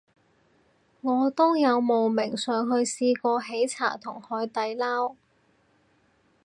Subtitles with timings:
[1.01, 5.15] 我都有慕名上去試過喜茶同海底撈